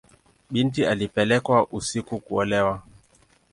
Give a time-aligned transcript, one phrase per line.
[0.51, 2.83] Binti alipelekwa usiku kuolewa.